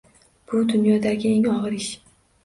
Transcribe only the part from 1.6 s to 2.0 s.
ish.